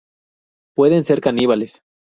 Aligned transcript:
Pueden 0.75 1.03
ser 1.03 1.21
caníbales. 1.21 1.83